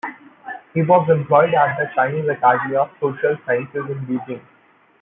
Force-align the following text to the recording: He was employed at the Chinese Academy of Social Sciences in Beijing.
He 0.73 0.81
was 0.81 1.07
employed 1.11 1.53
at 1.53 1.77
the 1.77 1.87
Chinese 1.93 2.27
Academy 2.27 2.75
of 2.75 2.89
Social 2.99 3.37
Sciences 3.45 3.85
in 3.87 3.99
Beijing. 4.07 4.41